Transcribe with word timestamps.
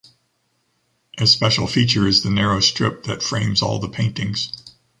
A 1.19 1.27
special 1.27 1.67
feature 1.67 2.07
is 2.07 2.23
the 2.23 2.31
narrow 2.31 2.59
strip 2.59 3.03
that 3.03 3.21
frames 3.21 3.61
all 3.61 3.77
the 3.77 3.87
paintings. 3.87 4.51